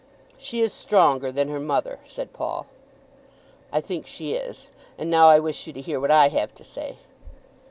[0.35, 2.65] "She is stronger than her mother," said Paul.
[3.71, 4.71] "I think she is.
[4.97, 6.97] And now I wish you to hear what I have to say."